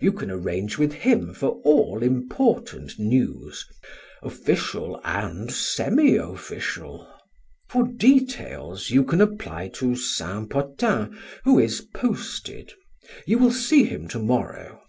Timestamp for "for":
1.34-1.60, 7.68-7.86